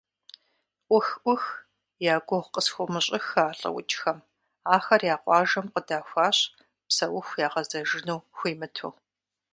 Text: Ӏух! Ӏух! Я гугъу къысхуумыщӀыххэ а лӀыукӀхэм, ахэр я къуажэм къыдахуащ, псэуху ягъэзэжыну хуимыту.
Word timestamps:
Ӏух! 0.87 1.07
Ӏух! 1.23 1.43
Я 2.13 2.15
гугъу 2.27 2.51
къысхуумыщӀыххэ 2.53 3.41
а 3.51 3.55
лӀыукӀхэм, 3.59 4.19
ахэр 4.75 5.01
я 5.13 5.15
къуажэм 5.23 5.65
къыдахуащ, 5.73 6.37
псэуху 6.87 7.39
ягъэзэжыну 7.45 8.19
хуимыту. 8.37 8.89